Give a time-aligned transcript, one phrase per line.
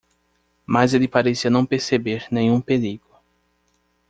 [0.65, 3.19] Mas ele parecia não perceber nenhum perigo.